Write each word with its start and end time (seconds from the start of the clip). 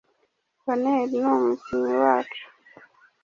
Bonheur 0.63 1.03
ni 1.21 1.21
umukinnyi 1.33 1.93
wacu 2.03 2.43